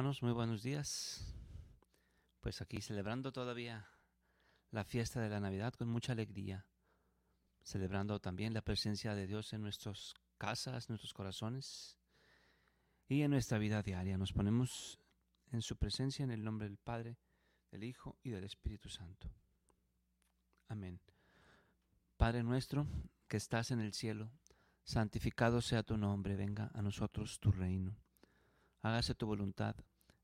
Muy 0.00 0.32
buenos 0.32 0.62
días. 0.62 1.22
Pues 2.40 2.62
aquí 2.62 2.80
celebrando 2.80 3.32
todavía 3.32 3.86
la 4.70 4.82
fiesta 4.82 5.20
de 5.20 5.28
la 5.28 5.40
Navidad 5.40 5.74
con 5.74 5.88
mucha 5.88 6.12
alegría, 6.12 6.64
celebrando 7.62 8.18
también 8.18 8.54
la 8.54 8.62
presencia 8.62 9.14
de 9.14 9.26
Dios 9.26 9.52
en 9.52 9.60
nuestras 9.60 10.14
casas, 10.38 10.88
nuestros 10.88 11.12
corazones 11.12 11.98
y 13.08 13.20
en 13.20 13.30
nuestra 13.30 13.58
vida 13.58 13.82
diaria. 13.82 14.16
Nos 14.16 14.32
ponemos 14.32 14.98
en 15.52 15.60
su 15.60 15.76
presencia 15.76 16.22
en 16.22 16.30
el 16.30 16.42
nombre 16.42 16.66
del 16.66 16.78
Padre, 16.78 17.18
del 17.70 17.84
Hijo 17.84 18.16
y 18.22 18.30
del 18.30 18.44
Espíritu 18.44 18.88
Santo. 18.88 19.30
Amén. 20.68 20.98
Padre 22.16 22.42
nuestro 22.42 22.86
que 23.28 23.36
estás 23.36 23.70
en 23.70 23.80
el 23.80 23.92
cielo, 23.92 24.32
santificado 24.82 25.60
sea 25.60 25.82
tu 25.82 25.98
nombre, 25.98 26.36
venga 26.36 26.70
a 26.72 26.80
nosotros 26.80 27.38
tu 27.38 27.52
reino. 27.52 27.94
Hágase 28.80 29.14
tu 29.14 29.26
voluntad 29.26 29.76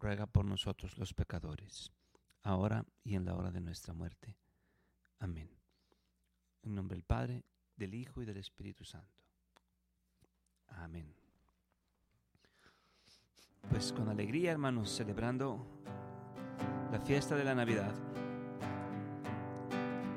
ruega 0.00 0.26
por 0.26 0.44
nosotros 0.44 0.96
los 0.98 1.12
pecadores, 1.14 1.92
ahora 2.42 2.84
y 3.04 3.14
en 3.14 3.24
la 3.24 3.36
hora 3.36 3.50
de 3.50 3.60
nuestra 3.60 3.92
muerte. 3.92 4.36
Amén. 5.18 5.50
En 6.62 6.74
nombre 6.74 6.96
del 6.96 7.04
Padre, 7.04 7.44
del 7.76 7.94
Hijo 7.94 8.22
y 8.22 8.24
del 8.24 8.38
Espíritu 8.38 8.84
Santo. 8.84 9.22
Amén. 10.68 11.14
Pues 13.68 13.92
con 13.92 14.08
alegría, 14.08 14.52
hermanos, 14.52 14.90
celebrando 14.90 15.66
la 16.90 17.00
fiesta 17.00 17.36
de 17.36 17.44
la 17.44 17.54
Navidad. 17.54 17.94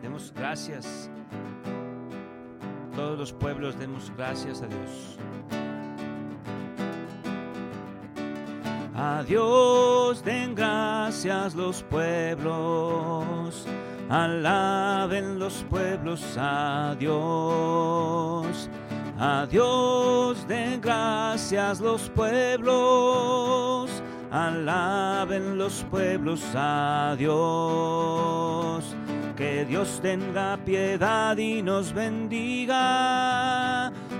Demos 0.02 0.31
gracias. 0.34 1.09
Todos 2.95 3.18
los 3.18 3.34
pueblos 3.34 3.78
demos 3.78 4.12
gracias 4.12 4.62
a 4.62 4.68
Dios. 4.68 5.18
A 9.06 9.22
Dios 9.22 10.23
den 10.23 10.56
gracias 10.56 11.56
los 11.56 11.84
pueblos, 11.84 13.66
alaben 14.09 15.40
los 15.40 15.66
pueblos 15.70 16.23
a 16.38 16.96
Dios. 16.98 18.70
A 19.20 19.46
den 20.48 20.80
gracias 20.80 21.81
los 21.81 22.09
pueblos, 22.12 23.92
alaben 24.31 25.58
los 25.58 25.84
pueblos 25.92 26.42
a 26.56 27.18
Dios. 27.19 28.96
Que 29.36 29.66
Dios 29.66 30.00
tenga 30.02 30.56
piedad 30.63 31.36
y 31.36 31.62
nos 31.62 31.92
bendiga 31.92 32.72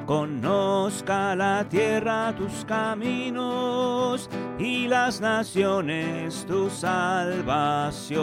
conozca 0.07 1.37
la 1.37 1.65
tierra 1.69 2.35
tus 2.37 2.65
caminos 2.65 4.31
y 4.59 4.89
las 4.89 5.21
naciones 5.21 6.45
tu 6.47 6.71
salvación. 6.71 8.19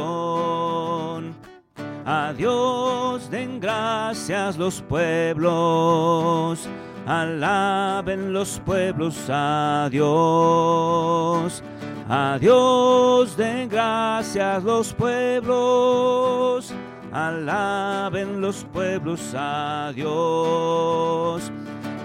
A 2.06 2.34
Dios 2.34 3.31
den 3.31 3.59
gracias 3.59 4.57
los 4.57 4.81
pueblos, 4.81 6.68
alaben 7.07 8.34
los 8.34 8.59
pueblos 8.59 9.28
a 9.29 9.88
Dios 9.91 11.63
a 12.08 12.38
Dios 12.40 13.36
den 13.36 13.68
gracias 13.68 14.64
los 14.64 14.94
pueblos, 14.94 16.72
alaben 17.12 18.42
los 18.42 18.64
pueblos 18.66 19.34
a 19.36 19.92
Dios. 19.96 21.52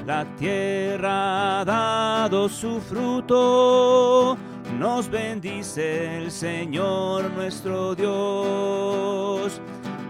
La 0.07 0.25
tierra 0.37 1.61
ha 1.61 1.65
dado 1.65 2.49
su 2.49 2.81
fruto, 2.81 4.37
nos 4.79 5.09
bendice 5.11 6.17
el 6.19 6.31
Señor 6.31 7.31
nuestro 7.33 7.95
Dios. 7.95 9.61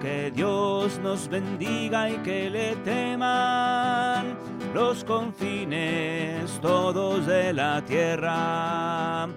Que 0.00 0.30
Dios 0.30 0.98
nos 1.02 1.28
bendiga 1.28 2.08
y 2.08 2.16
que 2.18 2.48
le 2.48 2.74
teman 2.76 4.34
los 4.72 5.04
confines 5.04 6.58
todos 6.62 7.26
de 7.26 7.52
la 7.52 7.84
tierra 7.84 9.28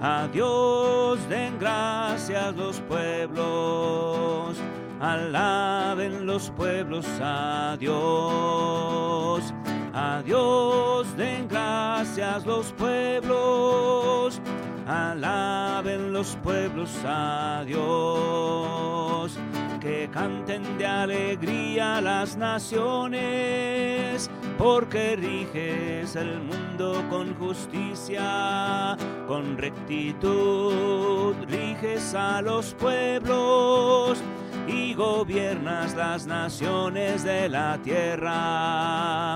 a 0.00 0.28
Dios 0.32 1.18
den 1.28 1.58
gracias 1.58 2.54
los 2.56 2.80
pueblos, 2.80 4.56
alaben 5.00 6.26
los 6.26 6.50
pueblos 6.50 7.06
a 7.20 7.76
Dios. 7.78 9.52
A 10.00 10.22
Dios 10.22 11.16
den 11.16 11.48
gracias 11.48 12.46
los 12.46 12.72
pueblos, 12.72 14.40
alaben 14.86 16.12
los 16.12 16.36
pueblos 16.36 16.90
a 17.04 17.64
Dios. 17.66 19.36
Que 19.80 20.08
canten 20.12 20.78
de 20.78 20.86
alegría 20.86 22.00
las 22.00 22.36
naciones 22.36 24.30
porque 24.58 25.16
riges 25.16 26.16
el 26.16 26.40
mundo 26.42 27.04
con 27.08 27.34
justicia, 27.34 28.96
con 29.28 29.58
rectitud, 29.58 31.34
riges 31.46 32.14
a 32.14 32.40
los 32.40 32.72
pueblos 32.72 34.22
y 34.66 34.94
gobiernas 34.94 35.94
las 35.94 36.26
naciones 36.26 37.24
de 37.24 37.50
la 37.50 37.76
tierra. 37.84 39.34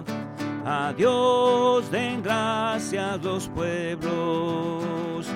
A 0.65 0.95
Dios 0.97 1.91
den 1.91 2.23
gracias 2.23 3.23
los 3.23 3.49
pueblos, 3.49 5.27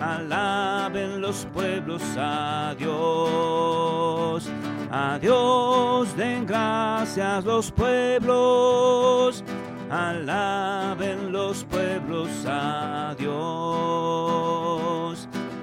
alaben 0.00 1.20
los 1.20 1.46
pueblos 1.52 2.02
a 2.16 2.74
Dios 2.78 4.50
a 4.90 5.18
Dios 5.18 6.16
den 6.16 6.46
gracias 6.46 7.44
los 7.44 7.70
pueblos, 7.70 9.42
alaben 9.90 11.32
los 11.32 11.64
pueblos 11.64 12.28
a 12.46 13.14
Dios, 13.18 13.36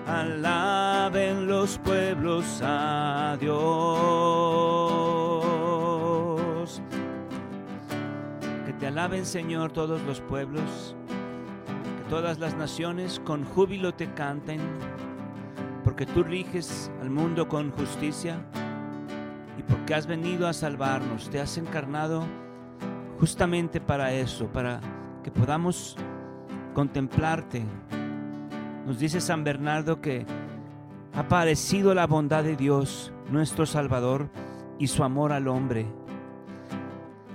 alaben 0.07 1.47
los 1.47 1.77
pueblos 1.79 2.61
a 2.63 3.37
Dios. 3.39 3.61
Que 8.65 8.73
te 8.73 8.87
alaben 8.87 9.25
Señor 9.25 9.71
todos 9.71 10.01
los 10.03 10.21
pueblos, 10.21 10.95
que 11.97 12.03
todas 12.09 12.39
las 12.39 12.55
naciones 12.55 13.19
con 13.23 13.43
júbilo 13.43 13.93
te 13.93 14.11
canten, 14.13 14.61
porque 15.83 16.05
tú 16.05 16.23
riges 16.23 16.89
al 17.01 17.09
mundo 17.09 17.47
con 17.47 17.71
justicia. 17.71 18.39
Y 19.55 19.61
porque 19.61 19.93
has 19.93 20.07
venido 20.07 20.47
a 20.47 20.53
salvarnos, 20.53 21.29
te 21.29 21.39
has 21.39 21.57
encarnado 21.59 22.25
justamente 23.23 23.79
para 23.79 24.11
eso, 24.11 24.47
para 24.47 24.81
que 25.23 25.31
podamos 25.31 25.95
contemplarte. 26.73 27.63
Nos 28.85 28.99
dice 28.99 29.21
San 29.21 29.45
Bernardo 29.45 30.01
que 30.01 30.25
ha 31.13 31.25
parecido 31.29 31.93
la 31.93 32.05
bondad 32.05 32.43
de 32.43 32.57
Dios, 32.57 33.13
nuestro 33.29 33.65
Salvador, 33.65 34.29
y 34.77 34.87
su 34.87 35.05
amor 35.05 35.31
al 35.31 35.47
hombre. 35.47 35.85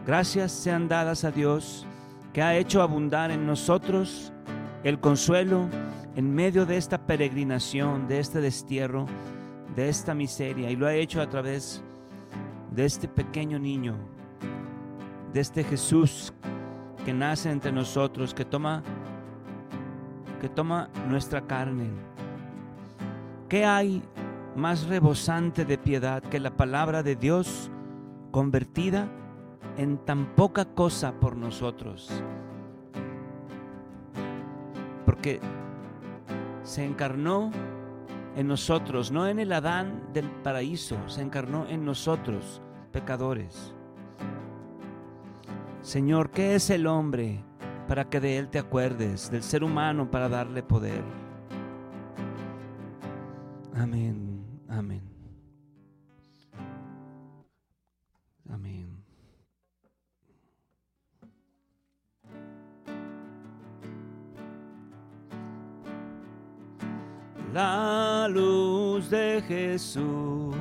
Gracias 0.05 0.53
sean 0.53 0.89
dadas 0.89 1.25
a 1.25 1.31
Dios 1.31 1.87
que 2.35 2.43
ha 2.43 2.55
hecho 2.59 2.83
abundar 2.83 3.31
en 3.31 3.47
nosotros 3.47 4.31
el 4.85 5.01
consuelo 5.01 5.71
en 6.17 6.35
medio 6.35 6.67
de 6.67 6.77
esta 6.77 7.07
peregrinación, 7.07 8.07
de 8.09 8.19
este 8.19 8.43
destierro, 8.43 9.07
de 9.75 9.89
esta 9.89 10.13
miseria, 10.13 10.71
y 10.71 10.77
lo 10.77 10.87
ha 10.87 10.93
hecho 10.93 11.23
a 11.23 11.31
través 11.31 11.83
de 12.73 12.85
este 12.85 13.09
pequeño 13.09 13.59
niño, 13.59 14.18
de 15.33 15.41
este 15.41 15.65
Jesús 15.65 16.33
que 17.05 17.13
nace 17.13 17.51
entre 17.51 17.73
nosotros, 17.73 18.35
que 18.35 18.45
toma 18.45 18.83
que 20.41 20.49
toma 20.49 20.89
nuestra 21.09 21.41
carne. 21.41 21.89
¿Qué 23.49 23.65
hay 23.65 24.03
más 24.59 24.87
rebosante 24.87 25.65
de 25.65 25.79
piedad 25.79 26.23
que 26.23 26.41
la 26.41 26.57
palabra 26.57 27.03
de 27.03 27.17
Dios 27.17 27.71
convertida 28.31 29.09
en 29.77 29.99
tan 29.99 30.35
poca 30.35 30.65
cosa 30.65 31.13
por 31.13 31.37
nosotros. 31.37 32.11
Porque 35.07 35.41
se 36.65 36.85
encarnó 36.85 37.53
en 38.37 38.49
nosotros, 38.49 39.11
no 39.13 39.27
en 39.27 39.39
el 39.39 39.53
Adán 39.53 40.09
del 40.13 40.29
paraíso, 40.29 40.97
se 41.07 41.23
encarnó 41.23 41.67
en 41.69 41.85
nosotros, 41.85 42.61
pecadores. 42.93 43.75
Señor, 45.89 46.31
¿qué 46.33 46.55
es 46.55 46.69
el 46.69 46.87
hombre 46.87 47.43
para 47.89 48.11
que 48.11 48.21
de 48.21 48.37
él 48.37 48.51
te 48.51 48.59
acuerdes, 48.59 49.31
del 49.31 49.43
ser 49.43 49.65
humano 49.65 50.11
para 50.11 50.29
darle 50.29 50.63
poder? 50.63 51.03
Amén, 53.75 54.45
amén. 54.69 55.01
Amén. 58.51 59.03
La 67.55 68.29
luz 68.29 69.09
de 69.09 69.43
Jesús 69.49 70.55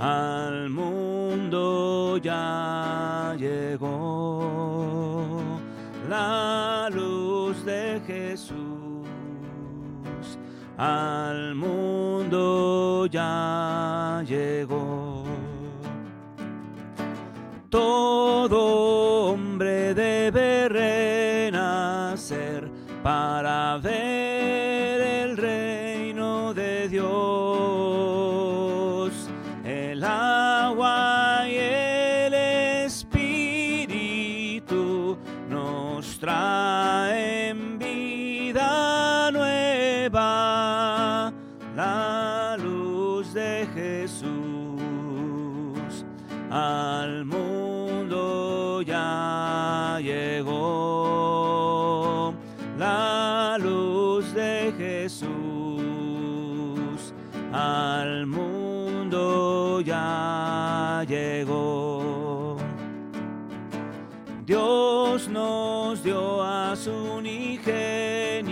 al 0.00 0.70
mundo 0.70 2.16
ya 2.16 3.36
llegó. 3.38 4.50
La 6.08 6.88
luz 6.90 7.64
de 7.64 8.00
Jesús 8.06 9.06
al 10.78 11.54
mundo 11.54 13.06
ya 13.06 14.24
llegó. 14.26 15.24
Luz 53.58 54.32
de 54.34 54.72
Jesús 54.78 55.30
al 57.52 58.26
mundo 58.26 59.80
ya 59.80 61.04
llegó. 61.08 62.56
Dios 64.46 65.28
nos 65.28 66.02
dio 66.02 66.42
a 66.42 66.74
su 66.74 66.92
unigénito 66.92 68.50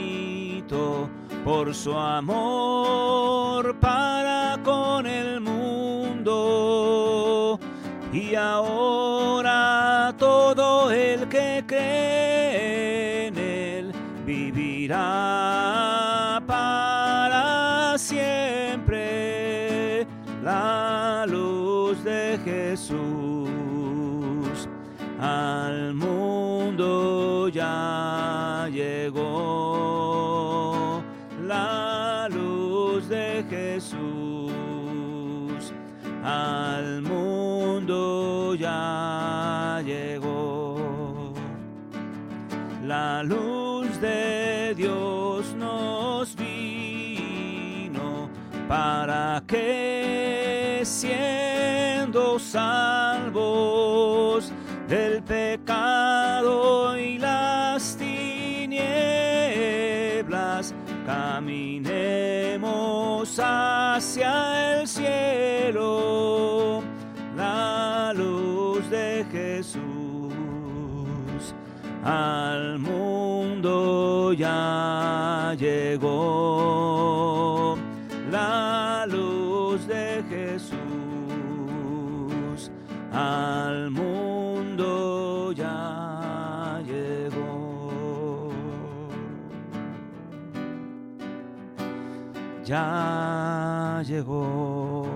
por 1.45 1.75
su 1.75 1.93
amor 1.95 3.75
para 3.81 4.59
con 4.63 5.07
el 5.07 5.41
mundo. 5.41 6.39
Y 8.13 8.35
ahora 8.35 9.88
feet. 14.89 15.88
Dios 44.75 45.55
nos 45.55 46.37
vino 46.37 48.29
para 48.69 49.43
que 49.47 50.83
siendo 50.85 52.39
salvos 52.39 53.49
del 54.87 55.23
pecado 55.23 56.99
y 56.99 57.19
las 57.19 57.97
tinieblas 57.97 58.85
caminemos 61.07 62.59
hacia 63.39 64.81
el 64.81 64.87
cielo. 64.87 66.83
La 67.37 68.13
luz 68.15 68.91
de 68.91 69.25
Jesús 69.31 69.89
ya 92.69 94.03
llegó 94.07 95.07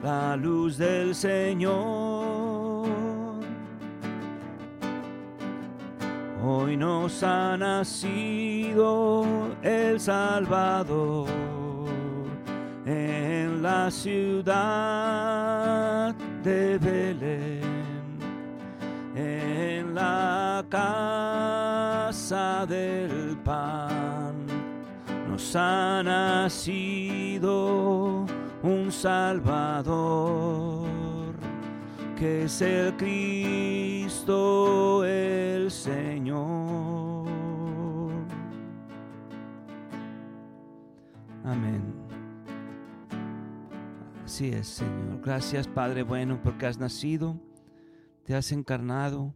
la 0.00 0.36
luz 0.36 0.78
del 0.78 1.16
Señor. 1.16 2.86
Hoy 6.44 6.76
nos 6.76 7.24
ha 7.24 7.56
nacido 7.56 9.26
el 9.62 9.98
Salvador 9.98 11.26
en 12.86 13.60
la 13.60 13.90
ciudad 13.90 14.54
de 16.44 16.78
Belén, 16.78 17.87
la 19.98 20.64
casa 20.70 22.64
del 22.66 23.36
pan. 23.38 24.46
Nos 25.28 25.56
ha 25.56 26.02
nacido 26.04 27.54
un 28.62 28.92
Salvador 28.92 30.86
que 32.16 32.44
es 32.44 32.62
el 32.62 32.96
Cristo 32.96 34.28
el 35.04 35.70
Señor. 35.70 37.28
Amén. 41.44 41.82
Así 44.24 44.48
es, 44.48 44.66
Señor. 44.68 45.20
Gracias, 45.24 45.66
Padre 45.66 46.02
bueno, 46.02 46.40
porque 46.42 46.66
has 46.66 46.78
nacido, 46.78 47.40
te 48.24 48.34
has 48.34 48.52
encarnado 48.52 49.34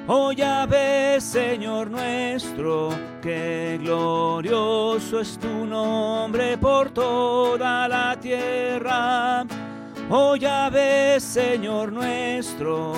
Oh 0.07 0.33
ya 0.33 0.67
ves, 0.67 1.25
Señor 1.25 1.91
nuestro, 1.91 2.91
que 3.23 3.79
glorioso 3.81 5.21
es 5.21 5.39
tu 5.39 5.65
nombre 5.65 6.59
por 6.59 6.91
toda 6.91 7.89
la 7.89 8.19
tierra. 8.21 9.47
Oh 10.11 10.37
ya 10.37 10.69
ves, 10.69 11.23
Señor 11.23 11.91
nuestro, 11.91 12.93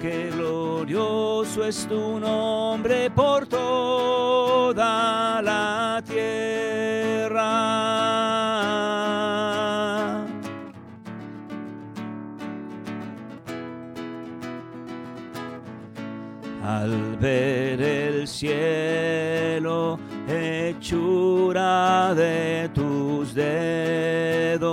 que 0.00 0.30
glorioso 0.30 1.64
es 1.64 1.84
tu 1.88 2.20
nombre 2.20 3.10
por 3.10 3.48
toda 3.48 5.42
la 5.42 6.00
tierra. 6.06 7.74
De 22.14 22.70
tus 22.72 23.34
dedos, 23.34 24.64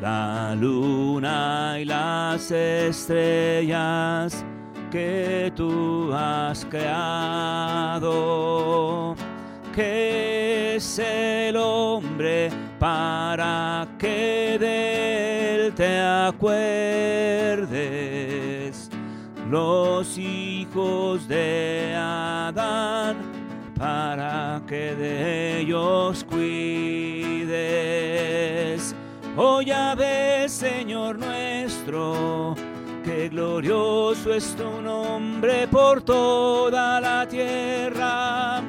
la 0.00 0.54
luna 0.54 1.78
y 1.80 1.84
las 1.84 2.50
estrellas 2.50 4.44
que 4.90 5.52
tú 5.56 6.12
has 6.12 6.64
creado. 6.66 7.94
Que 9.74 10.76
es 10.76 10.98
el 10.98 11.56
hombre 11.56 12.50
para 12.78 13.88
que 13.98 14.58
de 14.60 15.54
él 15.66 15.72
te 15.72 15.98
acuerdes? 15.98 16.52
Los 19.50 20.18
hijos 20.18 21.26
de 21.26 21.94
Adán 21.96 23.16
para 23.82 24.62
que 24.68 24.94
de 24.94 25.58
ellos 25.58 26.24
cuides. 26.30 26.54
Oh 29.36 29.60
ya 29.60 29.96
ves, 29.96 30.52
Señor 30.52 31.18
nuestro, 31.18 32.54
que 33.04 33.28
glorioso 33.28 34.32
es 34.32 34.54
tu 34.54 34.80
nombre 34.80 35.66
por 35.66 36.00
toda 36.02 37.00
la 37.00 37.26
tierra. 37.26 38.62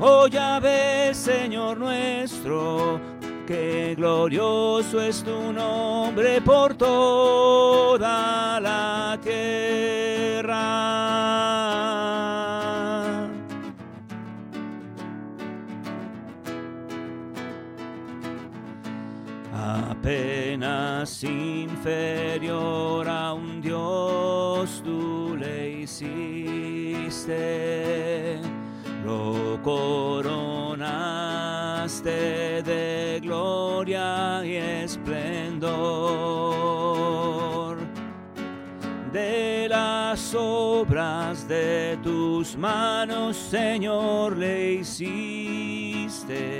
Oh 0.00 0.26
ya 0.26 0.58
ves, 0.58 1.16
Señor 1.16 1.78
nuestro, 1.78 2.98
que 3.46 3.94
glorioso 3.96 5.00
es 5.00 5.22
tu 5.22 5.52
nombre 5.52 6.40
por 6.40 6.74
toda 6.74 8.58
la 8.58 9.16
tierra. 9.22 10.56
Apenas 21.06 21.22
inferior 21.22 23.08
a 23.08 23.32
un 23.32 23.60
Dios 23.60 24.82
tú 24.84 25.36
le 25.38 25.82
hiciste, 25.82 27.30
lo 29.04 29.60
coronaste 29.62 30.50
de 32.64 33.20
gloria 33.22 34.44
y 34.44 34.56
esplendor. 34.56 35.46
De 39.12 39.68
las 39.68 40.34
obras 40.34 41.46
de 41.46 42.00
tus 42.02 42.56
manos, 42.56 43.36
Señor, 43.36 44.36
le 44.36 44.72
hiciste 44.80 46.56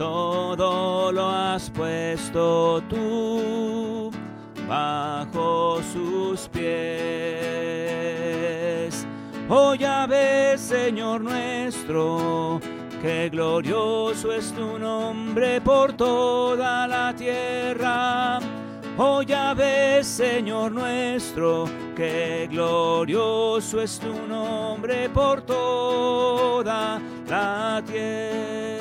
todo 0.00 1.12
lo 1.12 1.28
has 1.28 1.68
puesto 1.68 2.82
tú 2.88 4.10
bajo 4.66 5.82
sus 5.92 6.48
pies. 6.48 6.64
Oh 9.50 9.74
ya 9.74 10.06
ves, 10.06 10.58
Señor 10.62 11.20
nuestro, 11.20 12.62
que 13.02 13.28
glorioso 13.28 14.32
es 14.32 14.54
tu 14.54 14.78
nombre 14.78 15.60
por 15.60 15.92
toda 15.92 16.86
la 16.88 17.14
tierra. 17.14 18.38
Oh 18.96 19.20
ya 19.20 19.52
ves, 19.52 20.06
Señor 20.06 20.72
nuestro, 20.72 21.66
que 21.94 22.48
glorioso 22.50 23.82
es 23.82 23.98
tu 23.98 24.14
nombre 24.26 25.10
por 25.10 25.42
toda 25.42 26.98
la 27.28 27.82
tierra. 27.86 28.79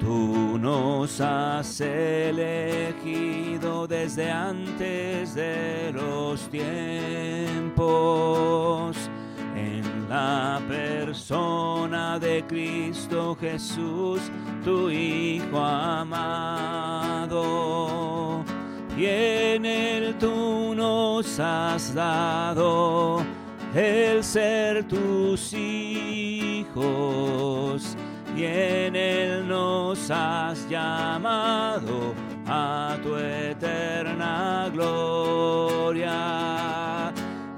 Tú 0.00 0.58
nos 0.58 1.20
has 1.20 1.80
elegido 1.80 3.86
desde 3.86 4.28
antes 4.30 5.34
de 5.34 5.92
los 5.92 6.48
tiempos 6.48 6.66
en 9.54 10.08
la 10.08 10.60
persona 10.68 12.18
de 12.18 12.42
Cristo 12.46 13.36
Jesús, 13.40 14.20
tu 14.64 14.90
Hijo 14.90 15.58
amado. 15.58 16.60
Tú 20.18 20.49
nos 21.20 21.38
has 21.38 21.92
dado 21.94 23.22
el 23.74 24.24
ser 24.24 24.88
tus 24.88 25.52
hijos. 25.52 26.80
Y 28.34 28.44
en 28.44 28.96
él 28.96 29.46
nos 29.46 30.10
has 30.10 30.66
llamado 30.70 32.14
a 32.46 32.96
tu 33.02 33.16
eterna 33.16 34.70
gloria. 34.72 36.12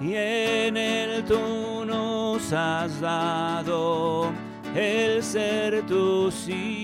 Y 0.00 0.14
en 0.16 0.76
él 0.76 1.24
tú 1.24 1.84
nos 1.86 2.52
has 2.52 3.00
dado 3.00 4.32
el 4.74 5.22
ser 5.22 5.86
tus 5.86 6.48
hijos. 6.48 6.82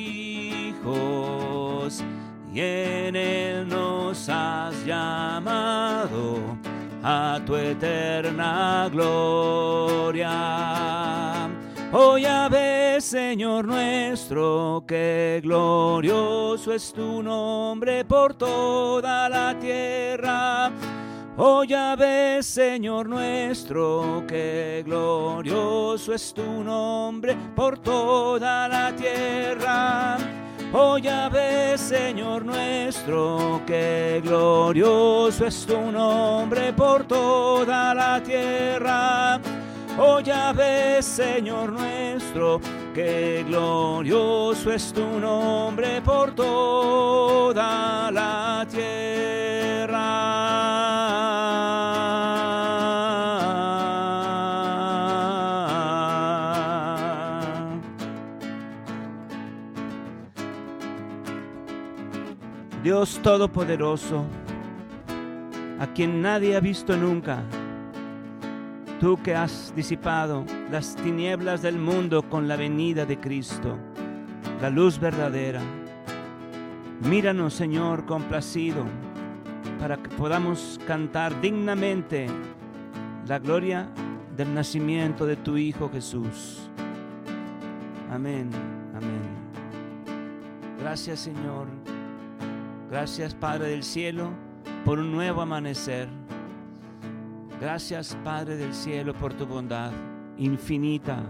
Y 2.55 2.61
en 2.61 3.17
él 3.17 3.67
nos 3.69 4.29
has 4.29 4.85
llamado 4.85 6.58
a 7.03 7.41
tu 7.45 7.55
eterna 7.57 8.89
gloria. 8.93 10.29
Oh 11.93 12.19
ya 12.19 12.49
ves, 12.51 13.05
Señor 13.05 13.67
nuestro, 13.67 14.85
que 14.87 15.41
glorioso 15.43 16.73
es 16.73 16.93
tu 16.93 17.23
nombre 17.23 18.05
por 18.05 18.35
toda 18.35 19.29
la 19.29 19.59
tierra. 19.59 20.71
Oh 21.41 21.63
ya 21.63 21.95
ves, 21.95 22.47
Señor 22.47 23.09
nuestro, 23.09 24.25
que 24.27 24.83
glorioso 24.85 26.13
es 26.13 26.35
tu 26.35 26.65
nombre 26.65 27.37
por 27.55 27.79
toda 27.79 28.67
la 28.69 28.93
tierra. 28.97 29.78
Oh 30.73 30.99
ya 30.99 31.29
ves, 31.29 31.81
Señor 31.81 32.45
nuestro, 32.45 33.63
que 33.67 34.21
glorioso 34.23 35.47
es 35.47 35.65
tu 35.65 35.91
nombre 35.91 36.73
por 36.73 37.05
toda 37.05 37.95
la 37.95 38.23
tierra. 38.23 39.41
Oh 39.99 40.21
ya 40.21 40.53
ves, 40.53 41.05
Señor 41.07 41.73
nuestro, 41.73 42.61
Qué 42.99 43.45
glorioso 43.47 44.73
es 44.73 44.93
tu 44.93 45.21
nombre 45.21 46.03
por 46.03 46.35
toda 46.35 48.11
la 48.11 48.67
tierra. 48.69 49.99
Dios 62.99 63.21
Todopoderoso, 63.23 64.25
a 65.79 65.87
quien 65.95 66.21
nadie 66.21 66.57
ha 66.57 66.61
visto 66.61 66.97
nunca, 66.97 67.45
tú 68.99 69.17
que 69.23 69.37
has 69.37 69.73
disipado 69.77 70.45
las 70.73 70.97
tinieblas 70.97 71.63
del 71.63 71.79
mundo 71.79 72.29
con 72.29 72.49
la 72.49 72.57
venida 72.57 73.07
de 73.07 73.21
Cristo, 73.21 73.79
la 74.61 74.69
luz 74.69 74.99
verdadera. 74.99 75.61
Míranos, 77.09 77.55
Señor, 77.55 78.05
complacido, 78.05 78.85
para 79.79 79.97
que 79.97 80.09
podamos 80.09 80.81
cantar 80.85 81.41
dignamente 81.41 82.27
la 83.29 83.39
gloria 83.39 83.89
del 84.37 84.53
nacimiento 84.53 85.25
de 85.25 85.37
tu 85.37 85.57
Hijo 85.57 85.89
Jesús. 85.89 86.69
Amén, 88.11 88.51
amén. 88.93 89.23
Gracias, 90.81 91.21
Señor. 91.21 91.98
Gracias, 92.91 93.35
Padre 93.35 93.69
del 93.69 93.83
cielo, 93.83 94.31
por 94.85 94.99
un 94.99 95.13
nuevo 95.13 95.43
amanecer. 95.43 96.09
Gracias, 97.61 98.17
Padre 98.25 98.57
del 98.57 98.73
cielo, 98.73 99.13
por 99.15 99.35
tu 99.35 99.47
bondad 99.47 99.93
infinita. 100.39 101.23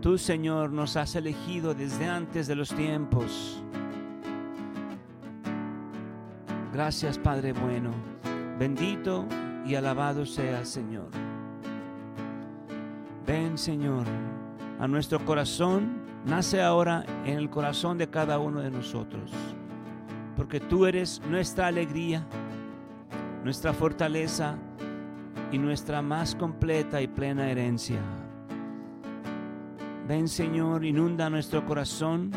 Tú, 0.00 0.18
Señor, 0.18 0.70
nos 0.70 0.96
has 0.96 1.16
elegido 1.16 1.74
desde 1.74 2.06
antes 2.06 2.46
de 2.46 2.54
los 2.54 2.68
tiempos. 2.68 3.62
Gracias, 6.72 7.18
Padre 7.18 7.52
bueno. 7.52 7.90
Bendito 8.58 9.26
y 9.64 9.74
alabado 9.74 10.26
sea, 10.26 10.64
Señor. 10.64 11.08
Ven, 13.26 13.56
Señor, 13.56 14.06
a 14.78 14.86
nuestro 14.86 15.24
corazón. 15.24 16.04
Nace 16.26 16.62
ahora 16.62 17.04
en 17.24 17.38
el 17.38 17.50
corazón 17.50 17.98
de 17.98 18.08
cada 18.08 18.38
uno 18.38 18.60
de 18.60 18.70
nosotros. 18.70 19.30
Porque 20.36 20.60
tú 20.60 20.86
eres 20.86 21.20
nuestra 21.28 21.68
alegría, 21.68 22.26
nuestra 23.44 23.72
fortaleza 23.72 24.56
y 25.52 25.58
nuestra 25.58 26.02
más 26.02 26.34
completa 26.34 27.00
y 27.00 27.06
plena 27.06 27.50
herencia. 27.50 28.00
Ven 30.06 30.28
Señor, 30.28 30.84
inunda 30.84 31.30
nuestro 31.30 31.64
corazón 31.64 32.30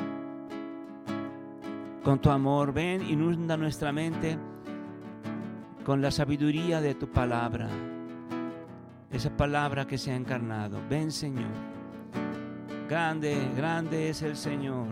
con 2.03 2.19
tu 2.19 2.29
amor. 2.29 2.71
Ven, 2.71 3.01
inunda 3.01 3.57
nuestra 3.57 3.91
mente 3.91 4.37
con 5.83 6.01
la 6.01 6.11
sabiduría 6.11 6.79
de 6.79 6.95
tu 6.95 7.07
palabra. 7.09 7.67
Esa 9.11 9.35
palabra 9.35 9.87
que 9.87 9.97
se 9.97 10.11
ha 10.11 10.15
encarnado. 10.15 10.79
Ven 10.89 11.11
Señor. 11.11 11.51
Grande, 12.87 13.35
grande 13.57 14.09
es 14.09 14.21
el 14.21 14.37
Señor. 14.37 14.87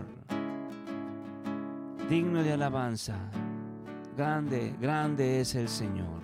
Digno 2.08 2.42
de 2.42 2.52
alabanza. 2.52 3.18
Grande, 4.16 4.74
grande 4.80 5.40
es 5.40 5.56
el 5.56 5.68
Señor. 5.68 6.22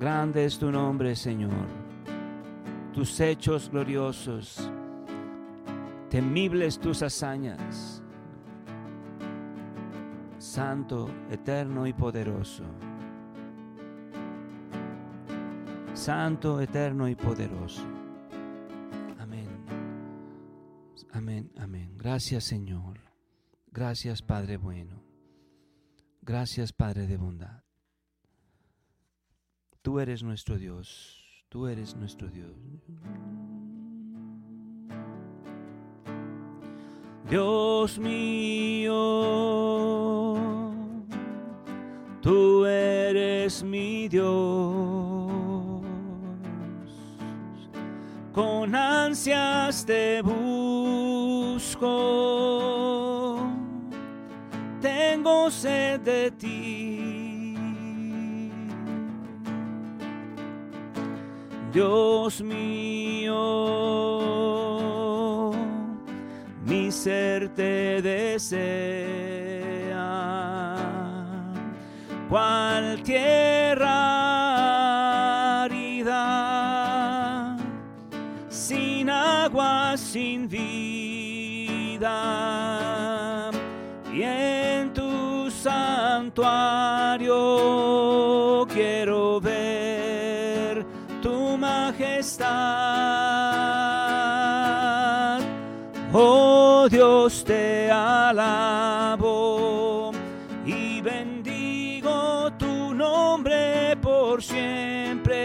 Grande 0.00 0.44
es 0.44 0.58
tu 0.58 0.72
nombre, 0.72 1.14
Señor. 1.14 1.68
Tus 2.92 3.20
hechos 3.20 3.70
gloriosos. 3.70 4.68
Temibles 6.10 6.80
tus 6.80 7.02
hazañas. 7.02 8.02
Santo, 10.38 11.08
eterno 11.30 11.86
y 11.86 11.92
poderoso. 11.92 12.64
Santo, 15.94 16.60
eterno 16.60 17.08
y 17.08 17.14
poderoso. 17.14 17.84
Amén. 19.20 19.48
Amén, 21.12 21.52
amén. 21.56 21.92
Gracias, 21.96 22.42
Señor. 22.42 22.91
Gracias, 23.72 24.22
Padre 24.22 24.58
bueno. 24.58 25.02
Gracias, 26.20 26.72
Padre 26.72 27.06
de 27.06 27.16
bondad. 27.16 27.64
Tú 29.80 29.98
eres 29.98 30.22
nuestro 30.22 30.58
Dios. 30.58 31.44
Tú 31.48 31.66
eres 31.66 31.96
nuestro 31.96 32.28
Dios. 32.28 32.54
Dios 37.28 37.98
mío, 37.98 38.92
tú 42.20 42.66
eres 42.66 43.62
mi 43.62 44.08
Dios. 44.08 44.30
Con 48.32 48.74
ansias 48.74 49.86
te 49.86 50.20
busco. 50.20 51.82
Tengo 54.82 55.50
sed 55.50 56.00
de 56.00 56.30
ti. 56.32 57.58
Dios 61.72 62.42
mío, 62.42 63.40
mi 66.66 66.90
ser 66.90 67.48
te 67.54 68.02
desea, 68.02 68.76
cual 72.28 73.02
tierra 73.02 74.12
sin 79.02 79.10
agua, 79.10 79.96
sin 79.96 80.48
vida, 80.48 82.10
santuario 86.34 87.36
quiero 88.72 89.40
ver 89.40 90.84
tu 91.20 91.58
majestad. 91.58 92.48
Oh 96.12 96.88
Dios, 96.90 97.44
te 97.44 97.90
alabo 97.90 99.32
y 100.64 101.00
bendigo 101.02 102.50
tu 102.58 102.94
nombre 102.94 103.96
por 104.00 104.42
siempre. 104.42 105.40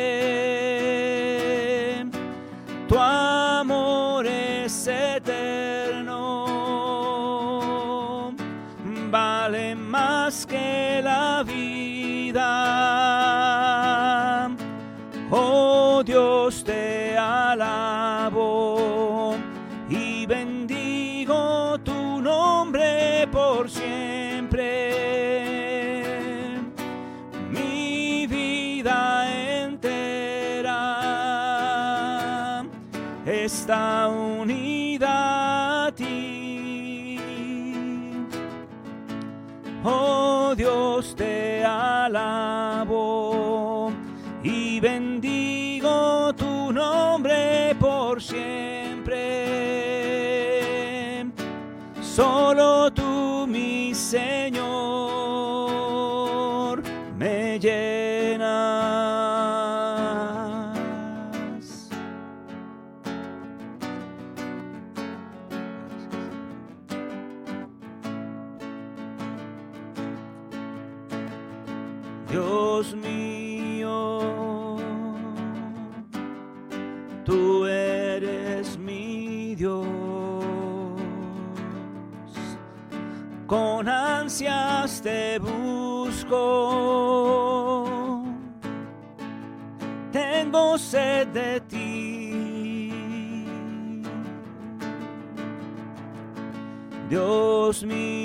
Tu 2.88 2.98
amor 2.98 4.26
es 4.26 4.88
eterno, 4.88 5.77
más 10.28 10.46
que 10.46 11.02
la 11.02 11.42
vida. 11.42 12.97
Dios 72.30 72.94
mío, 72.94 74.20
tú 77.24 77.66
eres 77.66 78.78
mi 78.78 79.56
Dios. 79.56 79.86
Con 83.48 83.88
ansias 83.88 85.02
te 85.02 85.40
busco, 85.40 86.34
tengo 90.12 90.78
sed 90.78 91.28
de 91.30 91.62
ti. 91.62 91.88
Dios 97.10 97.84
mío. 97.86 98.17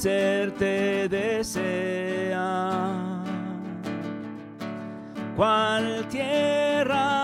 Ser 0.00 0.52
te 0.52 1.08
desea 1.08 2.48
cual 5.36 6.06
tierra 6.08 7.20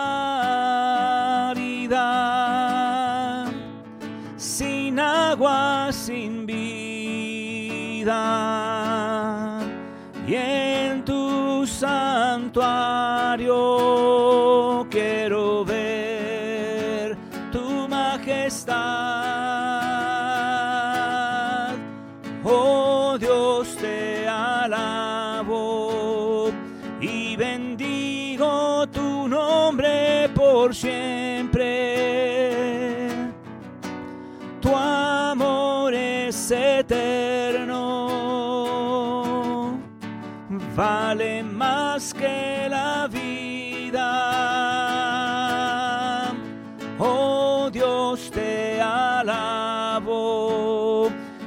sin 4.37 5.01
agua, 5.01 5.89
sin 5.91 6.45
vida, 6.45 8.13
y 10.27 10.35
en 10.35 11.03
tu 11.05 11.67
santuario 11.67 13.57
quiero 14.91 15.65
ver 15.65 15.76
vale 40.77 41.43
más 41.43 42.15
que 42.15 42.69
la 42.69 43.09
vida. 43.09 44.03
Oh 46.99 47.71
Dios, 47.73 48.31
te 48.31 48.81
alabo 48.81 50.29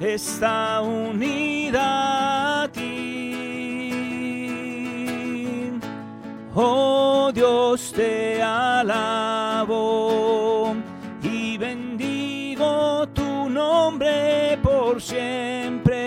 está 0.01 0.78
alabo 8.43 9.67
y 11.23 11.57
bendigo 11.59 13.07
tu 13.09 13.49
nombre 13.49 14.59
por 14.63 15.01
siempre. 15.03 15.99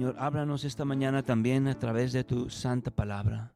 Señor, 0.00 0.16
háblanos 0.18 0.64
esta 0.64 0.86
mañana 0.86 1.22
también 1.22 1.68
a 1.68 1.78
través 1.78 2.14
de 2.14 2.24
tu 2.24 2.48
santa 2.48 2.90
palabra. 2.90 3.54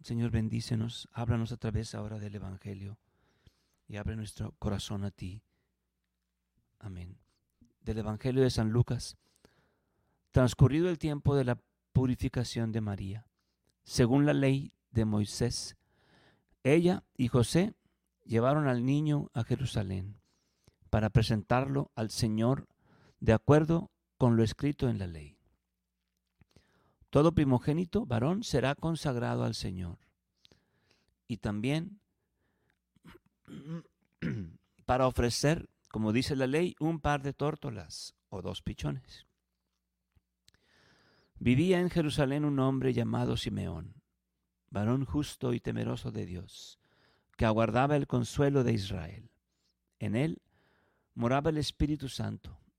Señor, 0.00 0.32
bendícenos, 0.32 1.08
háblanos 1.12 1.52
a 1.52 1.56
través 1.56 1.94
ahora 1.94 2.18
del 2.18 2.34
Evangelio 2.34 2.98
y 3.86 3.96
abre 3.96 4.16
nuestro 4.16 4.56
corazón 4.58 5.04
a 5.04 5.12
ti. 5.12 5.40
Amén. 6.80 7.16
Del 7.80 7.98
Evangelio 7.98 8.42
de 8.42 8.50
San 8.50 8.70
Lucas. 8.70 9.16
Transcurrido 10.32 10.90
el 10.90 10.98
tiempo 10.98 11.36
de 11.36 11.44
la 11.44 11.60
purificación 11.92 12.72
de 12.72 12.80
María, 12.80 13.28
según 13.84 14.26
la 14.26 14.34
ley 14.34 14.72
de 14.90 15.04
Moisés, 15.04 15.76
ella 16.64 17.04
y 17.16 17.28
José 17.28 17.76
llevaron 18.24 18.66
al 18.66 18.84
niño 18.84 19.30
a 19.32 19.44
Jerusalén 19.44 20.16
para 20.90 21.10
presentarlo 21.10 21.92
al 21.94 22.10
Señor 22.10 22.66
de 23.20 23.32
acuerdo 23.32 23.92
con 24.18 24.36
lo 24.36 24.42
escrito 24.42 24.88
en 24.88 24.98
la 24.98 25.06
ley. 25.06 25.36
Todo 27.10 27.32
primogénito 27.32 28.04
varón 28.04 28.42
será 28.42 28.74
consagrado 28.74 29.44
al 29.44 29.54
Señor. 29.54 29.98
Y 31.28 31.38
también 31.38 32.00
para 34.86 35.06
ofrecer, 35.06 35.68
como 35.90 36.12
dice 36.12 36.36
la 36.36 36.46
ley, 36.46 36.76
un 36.78 37.00
par 37.00 37.22
de 37.22 37.32
tórtolas 37.32 38.14
o 38.28 38.42
dos 38.42 38.62
pichones. 38.62 39.26
Vivía 41.38 41.80
en 41.80 41.90
Jerusalén 41.90 42.44
un 42.44 42.58
hombre 42.58 42.94
llamado 42.94 43.36
Simeón, 43.36 43.94
varón 44.70 45.04
justo 45.04 45.52
y 45.52 45.60
temeroso 45.60 46.10
de 46.10 46.24
Dios, 46.24 46.78
que 47.36 47.44
aguardaba 47.44 47.96
el 47.96 48.06
consuelo 48.06 48.64
de 48.64 48.72
Israel. 48.72 49.30
En 49.98 50.16
él 50.16 50.40
moraba 51.14 51.50
el 51.50 51.58
Espíritu 51.58 52.08
Santo, 52.08 52.58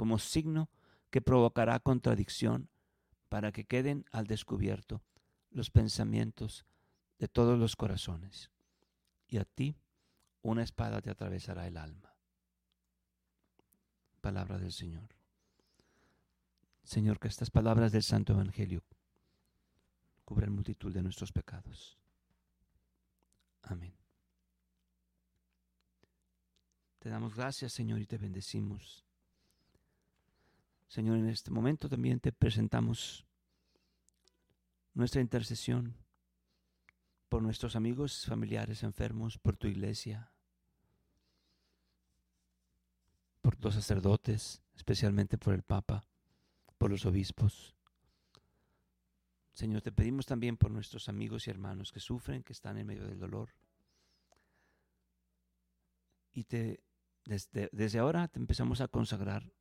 como 0.00 0.18
signo 0.18 0.70
que 1.10 1.20
provocará 1.20 1.78
contradicción 1.78 2.70
para 3.28 3.52
que 3.52 3.66
queden 3.66 4.06
al 4.12 4.26
descubierto 4.26 5.02
los 5.50 5.70
pensamientos 5.70 6.64
de 7.18 7.28
todos 7.28 7.58
los 7.58 7.76
corazones. 7.76 8.50
Y 9.28 9.36
a 9.36 9.44
ti 9.44 9.76
una 10.40 10.62
espada 10.62 11.02
te 11.02 11.10
atravesará 11.10 11.66
el 11.66 11.76
alma. 11.76 12.16
Palabra 14.22 14.56
del 14.56 14.72
Señor. 14.72 15.10
Señor, 16.82 17.20
que 17.20 17.28
estas 17.28 17.50
palabras 17.50 17.92
del 17.92 18.02
Santo 18.02 18.32
Evangelio 18.32 18.82
cubran 20.24 20.54
multitud 20.54 20.94
de 20.94 21.02
nuestros 21.02 21.30
pecados. 21.30 21.98
Amén. 23.64 23.92
Te 27.00 27.10
damos 27.10 27.34
gracias, 27.34 27.74
Señor, 27.74 28.00
y 28.00 28.06
te 28.06 28.16
bendecimos. 28.16 29.04
Señor, 30.90 31.18
en 31.18 31.28
este 31.28 31.52
momento 31.52 31.88
también 31.88 32.18
te 32.18 32.32
presentamos 32.32 33.24
nuestra 34.92 35.20
intercesión 35.20 35.94
por 37.28 37.42
nuestros 37.42 37.76
amigos, 37.76 38.26
familiares 38.26 38.82
enfermos, 38.82 39.38
por 39.38 39.56
tu 39.56 39.68
iglesia, 39.68 40.32
por 43.40 43.56
los 43.64 43.74
sacerdotes, 43.74 44.62
especialmente 44.74 45.38
por 45.38 45.54
el 45.54 45.62
Papa, 45.62 46.02
por 46.76 46.90
los 46.90 47.06
obispos. 47.06 47.76
Señor, 49.52 49.82
te 49.82 49.92
pedimos 49.92 50.26
también 50.26 50.56
por 50.56 50.72
nuestros 50.72 51.08
amigos 51.08 51.46
y 51.46 51.50
hermanos 51.50 51.92
que 51.92 52.00
sufren, 52.00 52.42
que 52.42 52.52
están 52.52 52.78
en 52.78 52.88
medio 52.88 53.06
del 53.06 53.20
dolor. 53.20 53.50
Y 56.32 56.42
te, 56.42 56.82
desde, 57.26 57.68
desde 57.70 58.00
ahora 58.00 58.26
te 58.26 58.40
empezamos 58.40 58.80
a 58.80 58.88
consagrar 58.88 59.52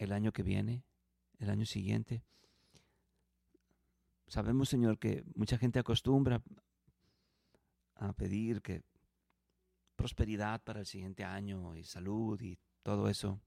el 0.00 0.12
año 0.12 0.32
que 0.32 0.42
viene, 0.42 0.82
el 1.38 1.50
año 1.50 1.66
siguiente. 1.66 2.24
Sabemos, 4.26 4.70
Señor, 4.70 4.98
que 4.98 5.22
mucha 5.34 5.58
gente 5.58 5.78
acostumbra 5.78 6.42
a 7.96 8.12
pedir 8.14 8.62
que 8.62 8.82
prosperidad 9.96 10.62
para 10.62 10.80
el 10.80 10.86
siguiente 10.86 11.22
año 11.22 11.76
y 11.76 11.84
salud 11.84 12.40
y 12.40 12.58
todo 12.82 13.10
eso. 13.10 13.40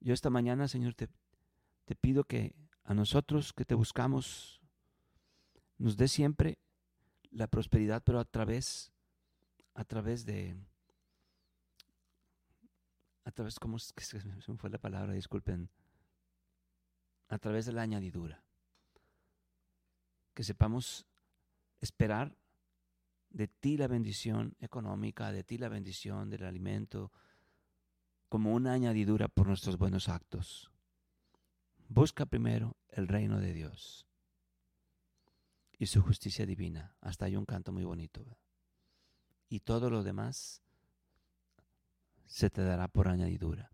Yo 0.00 0.12
esta 0.12 0.28
mañana, 0.28 0.68
Señor, 0.68 0.94
te, 0.94 1.08
te 1.86 1.94
pido 1.94 2.24
que 2.24 2.54
a 2.84 2.92
nosotros 2.92 3.54
que 3.54 3.64
te 3.64 3.74
buscamos 3.74 4.60
nos 5.78 5.96
dé 5.96 6.08
siempre 6.08 6.58
la 7.30 7.46
prosperidad, 7.46 8.02
pero 8.04 8.20
a 8.20 8.26
través, 8.26 8.92
a 9.72 9.84
través 9.84 10.26
de, 10.26 10.56
a 13.24 13.30
través, 13.30 13.58
¿cómo 13.58 13.78
fue 14.58 14.70
la 14.70 14.78
palabra? 14.78 15.12
Disculpen, 15.12 15.70
a 17.28 17.38
través 17.38 17.66
de 17.66 17.72
la 17.72 17.82
añadidura. 17.82 18.44
Que 20.34 20.44
sepamos 20.44 21.06
esperar 21.80 22.36
de 23.30 23.48
ti 23.48 23.76
la 23.76 23.88
bendición 23.88 24.56
económica, 24.60 25.32
de 25.32 25.44
ti 25.44 25.58
la 25.58 25.68
bendición 25.68 26.30
del 26.30 26.44
alimento, 26.44 27.12
como 28.28 28.52
una 28.52 28.72
añadidura 28.72 29.28
por 29.28 29.46
nuestros 29.46 29.76
buenos 29.76 30.08
actos. 30.08 30.70
Busca 31.88 32.24
primero 32.24 32.76
el 32.88 33.08
reino 33.08 33.40
de 33.40 33.52
Dios 33.52 34.06
y 35.78 35.86
su 35.86 36.00
justicia 36.00 36.46
divina. 36.46 36.94
Hasta 37.00 37.26
hay 37.26 37.36
un 37.36 37.44
canto 37.44 37.72
muy 37.72 37.84
bonito. 37.84 38.38
Y 39.48 39.60
todo 39.60 39.90
lo 39.90 40.02
demás 40.02 40.62
se 42.26 42.50
te 42.50 42.62
dará 42.62 42.88
por 42.88 43.08
añadidura. 43.08 43.70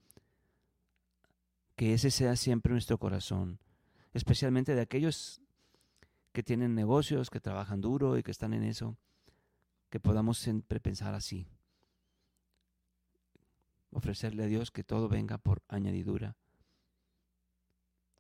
Que 1.77 1.95
ese 1.95 2.11
sea 2.11 2.37
siempre 2.37 2.73
nuestro 2.73 2.99
corazón, 2.99 3.61
especialmente 4.13 4.75
de 4.75 4.81
aquellos 4.81 5.41
que 6.33 6.43
tienen 6.43 6.75
negocios, 6.75 7.31
que 7.31 7.41
trabajan 7.41 7.81
duro 7.81 8.19
y 8.19 8.23
que 8.23 8.31
están 8.31 8.53
en 8.53 8.65
eso, 8.65 8.97
que 9.91 10.01
podamos 10.01 10.39
siempre 10.39 10.81
pensar 10.81 11.15
así. 11.15 11.49
Ofrecerle 13.91 14.45
a 14.45 14.47
Dios 14.47 14.71
que 14.71 14.85
todo 14.85 15.09
venga 15.09 15.39
por 15.39 15.63
añadidura, 15.69 16.37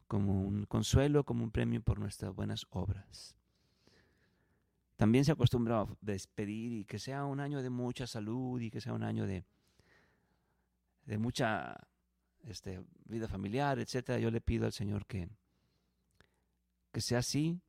como 0.06 0.40
un 0.40 0.64
consuelo, 0.64 1.24
como 1.24 1.44
un 1.44 1.50
premio 1.50 1.82
por 1.82 1.98
nuestras 1.98 2.34
buenas 2.34 2.66
obras. 2.70 3.36
También 4.96 5.24
se 5.24 5.32
acostumbra 5.32 5.82
a 5.82 5.86
despedir 6.00 6.72
y 6.72 6.84
que 6.84 6.98
sea 6.98 7.24
un 7.24 7.38
año 7.38 7.62
de 7.62 7.70
mucha 7.70 8.06
salud 8.06 8.60
y 8.60 8.70
que 8.70 8.80
sea 8.80 8.94
un 8.94 9.04
año 9.04 9.26
de, 9.26 9.44
de 11.08 11.16
mucha 11.16 11.88
este, 12.44 12.84
vida 13.06 13.28
familiar, 13.28 13.78
etcétera. 13.78 14.18
Yo 14.18 14.30
le 14.30 14.42
pido 14.42 14.66
al 14.66 14.72
Señor 14.72 15.06
que, 15.06 15.30
que 16.92 17.00
sea 17.00 17.20
así, 17.20 17.62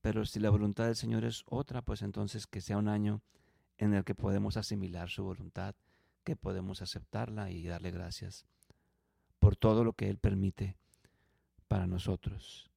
pero 0.00 0.24
si 0.24 0.38
la 0.38 0.50
voluntad 0.50 0.86
del 0.86 0.94
Señor 0.94 1.24
es 1.24 1.42
otra, 1.46 1.82
pues 1.82 2.02
entonces 2.02 2.46
que 2.46 2.60
sea 2.60 2.78
un 2.78 2.86
año 2.86 3.22
en 3.76 3.92
el 3.92 4.04
que 4.04 4.14
podemos 4.14 4.56
asimilar 4.56 5.10
su 5.10 5.24
voluntad, 5.24 5.74
que 6.22 6.36
podemos 6.36 6.80
aceptarla 6.80 7.50
y 7.50 7.66
darle 7.66 7.90
gracias 7.90 8.46
por 9.40 9.56
todo 9.56 9.82
lo 9.82 9.94
que 9.94 10.08
Él 10.08 10.18
permite 10.18 10.76
para 11.66 11.88
nosotros. 11.88 12.70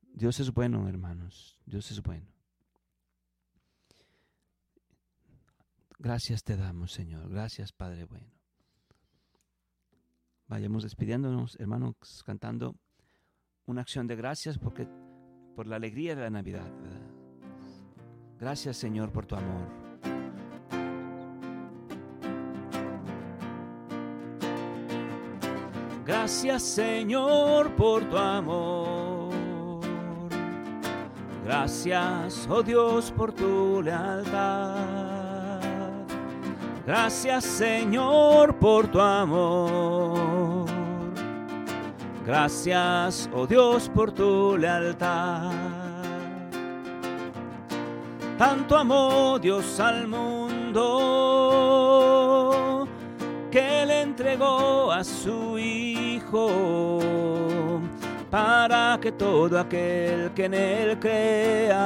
Dios 0.00 0.40
es 0.40 0.54
bueno, 0.54 0.88
hermanos, 0.88 1.60
Dios 1.66 1.90
es 1.90 2.02
bueno. 2.02 2.32
Gracias 6.02 6.42
te 6.42 6.56
damos, 6.56 6.90
Señor. 6.90 7.28
Gracias, 7.28 7.70
Padre 7.70 8.06
bueno. 8.06 8.26
Vayamos 10.48 10.82
despidiéndonos, 10.82 11.54
hermanos, 11.60 11.94
cantando 12.26 12.74
una 13.66 13.82
acción 13.82 14.08
de 14.08 14.16
gracias 14.16 14.58
porque 14.58 14.88
por 15.54 15.68
la 15.68 15.76
alegría 15.76 16.16
de 16.16 16.22
la 16.22 16.30
Navidad. 16.30 16.68
Gracias 18.40 18.78
Señor 18.78 19.12
por 19.12 19.26
tu 19.26 19.36
amor. 19.36 19.68
Gracias 26.04 26.62
Señor 26.64 27.76
por 27.76 28.02
tu 28.10 28.18
amor. 28.18 29.32
Gracias, 31.44 32.48
oh 32.50 32.62
Dios, 32.64 33.12
por 33.12 33.32
tu 33.32 33.80
lealtad. 33.82 35.21
Gracias 36.86 37.44
Señor 37.44 38.56
por 38.56 38.88
tu 38.88 39.00
amor. 39.00 40.66
Gracias, 42.24 43.28
oh 43.34 43.46
Dios, 43.46 43.88
por 43.88 44.12
tu 44.12 44.56
lealtad. 44.56 45.50
Tanto 48.38 48.76
amó 48.76 49.38
Dios 49.40 49.78
al 49.80 50.08
mundo 50.08 50.88
que 53.50 53.84
le 53.86 54.02
entregó 54.02 54.90
a 54.90 55.04
su 55.04 55.58
Hijo 55.58 57.00
para 58.30 58.98
que 59.00 59.12
todo 59.12 59.58
aquel 59.60 60.30
que 60.32 60.46
en 60.46 60.54
él 60.54 60.98
crea 60.98 61.78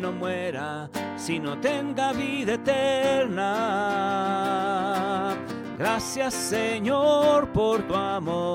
no 0.00 0.12
muera, 0.12 0.90
sino 1.24 1.56
tenga 1.58 2.12
vida 2.12 2.54
eterna 2.54 3.44
Gracias 5.78 6.34
Señor 6.34 7.48
por 7.48 7.82
tu 7.82 7.94
amor. 7.94 8.54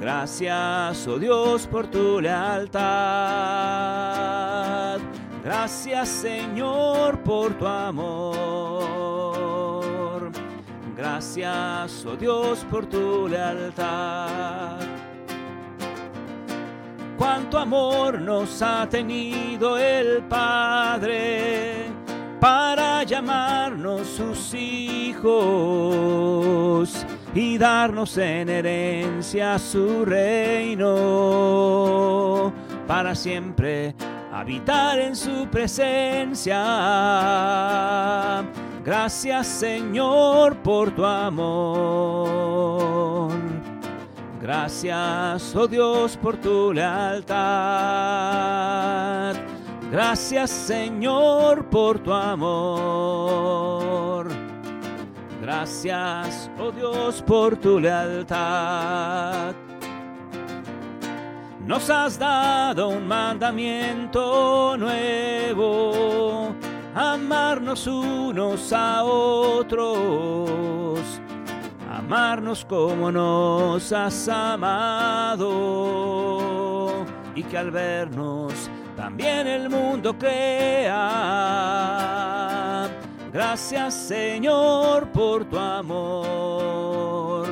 Gracias, 0.00 1.06
oh 1.06 1.18
Dios, 1.18 1.66
por 1.66 1.86
tu 1.86 2.20
lealtad. 2.20 2.82
Gracias 5.42 6.08
Señor 6.08 7.18
por 7.20 7.54
tu 7.54 7.66
amor. 7.66 8.42
Gracias, 10.96 12.04
oh 12.04 12.16
Dios, 12.16 12.66
por 12.70 12.84
tu 12.86 13.26
lealtad. 13.28 14.91
Cuánto 17.22 17.56
amor 17.56 18.20
nos 18.20 18.60
ha 18.62 18.88
tenido 18.88 19.78
el 19.78 20.24
Padre 20.24 21.84
para 22.40 23.04
llamarnos 23.04 24.08
sus 24.08 24.52
hijos 24.54 25.30
y 27.32 27.56
darnos 27.58 28.18
en 28.18 28.48
herencia 28.48 29.56
su 29.60 30.04
reino 30.04 30.92
para 32.88 33.14
siempre 33.14 33.94
habitar 34.32 34.98
en 34.98 35.14
su 35.14 35.46
presencia. 35.46 36.58
Gracias 38.84 39.46
Señor 39.46 40.56
por 40.56 40.90
tu 40.90 41.04
amor. 41.04 42.82
Gracias, 44.42 45.54
oh 45.54 45.68
Dios, 45.68 46.16
por 46.16 46.36
tu 46.36 46.72
lealtad. 46.72 47.32
Gracias 49.92 50.50
Señor 50.50 51.66
por 51.66 52.00
tu 52.00 52.12
amor. 52.12 53.22
Gracias, 55.40 56.50
oh 56.58 56.72
Dios, 56.72 57.22
por 57.22 57.56
tu 57.56 57.78
lealtad. 57.78 59.54
Nos 61.64 61.88
has 61.88 62.18
dado 62.18 62.88
un 62.88 63.06
mandamiento 63.06 64.76
nuevo, 64.76 66.52
amarnos 66.96 67.86
unos 67.86 68.72
a 68.72 69.04
otros, 69.04 70.98
amarnos 72.12 72.62
como 72.66 73.10
nos 73.10 73.90
has 73.90 74.28
amado 74.28 75.48
y 77.34 77.42
que 77.42 77.56
al 77.56 77.70
vernos 77.70 78.68
también 78.94 79.46
el 79.46 79.70
mundo 79.70 80.18
crea. 80.18 80.98
Gracias 83.32 83.94
Señor 83.94 85.08
por 85.08 85.46
tu 85.46 85.58
amor. 85.58 87.48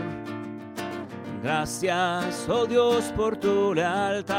Gracias, 1.42 2.46
oh 2.46 2.66
Dios, 2.66 3.14
por 3.16 3.38
tu 3.38 3.72
lealtad. 3.72 4.36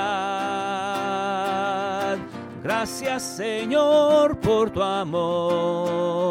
Gracias, 2.62 3.24
Señor, 3.24 4.40
por 4.40 4.70
tu 4.70 4.84
amor. 4.84 6.22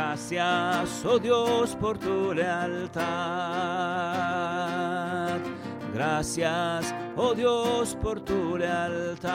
Gracias, 0.00 1.04
oh 1.04 1.18
Dios, 1.18 1.74
por 1.74 1.98
tu 1.98 2.32
lealtad. 2.32 3.02
Gracias, 5.92 6.94
oh 7.16 7.34
Dios, 7.34 7.96
por 7.96 8.24
tu 8.24 8.56
lealtad. 8.56 9.32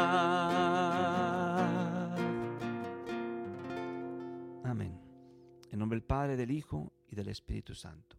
Amén. 4.63 4.97
En 5.69 5.79
nombre 5.79 5.97
del 5.97 6.05
Padre, 6.05 6.37
del 6.37 6.51
Hijo 6.51 6.93
y 7.09 7.15
del 7.15 7.27
Espíritu 7.27 7.75
Santo. 7.75 8.17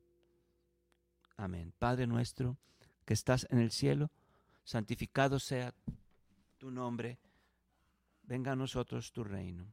Amén. 1.38 1.72
Padre 1.78 2.06
nuestro 2.06 2.58
que 3.06 3.14
estás 3.14 3.46
en 3.48 3.58
el 3.58 3.70
cielo, 3.70 4.10
santificado 4.64 5.38
sea 5.40 5.72
tu 6.58 6.70
nombre. 6.70 7.18
Venga 8.22 8.52
a 8.52 8.56
nosotros 8.56 9.12
tu 9.12 9.24
reino. 9.24 9.72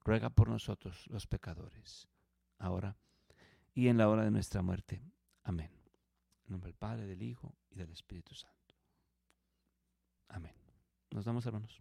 ruega 0.00 0.30
por 0.30 0.48
nosotros 0.48 1.06
los 1.08 1.26
pecadores, 1.26 2.08
ahora 2.58 2.96
y 3.74 3.88
en 3.88 3.98
la 3.98 4.08
hora 4.08 4.24
de 4.24 4.30
nuestra 4.30 4.62
muerte. 4.62 5.02
Amén. 5.44 5.70
En 6.46 6.52
nombre 6.52 6.68
del 6.68 6.76
Padre, 6.76 7.06
del 7.06 7.22
Hijo 7.22 7.54
y 7.70 7.76
del 7.76 7.90
Espíritu 7.90 8.34
Santo. 8.34 8.74
Amén. 10.28 10.54
Nos 11.10 11.24
damos 11.24 11.46
hermanos. 11.46 11.80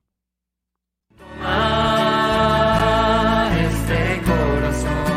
Este 3.60 4.22
corazón. 4.26 5.17